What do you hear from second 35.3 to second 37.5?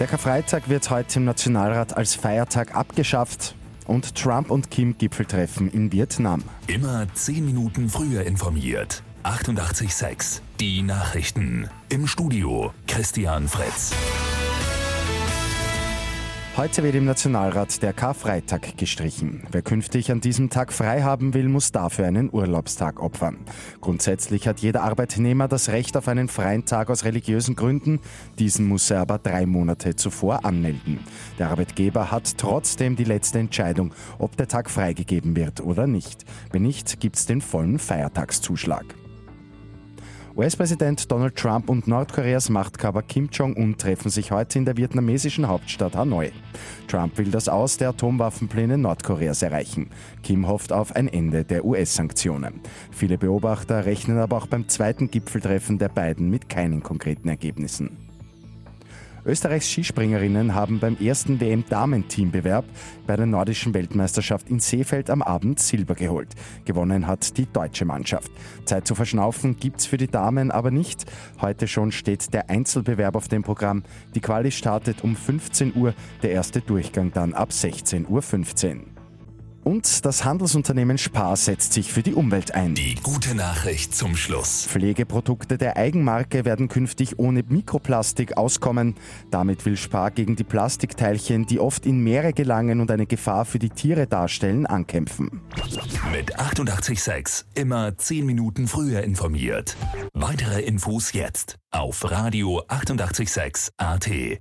wird oder nicht. Wenn nicht, gibt es den